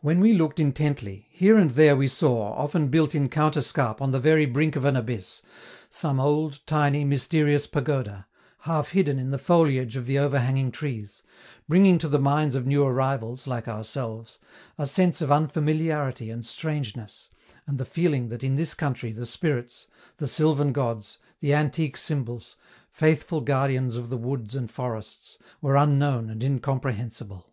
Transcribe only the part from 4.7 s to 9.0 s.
of an abyss, some old, tiny, mysterious pagoda, half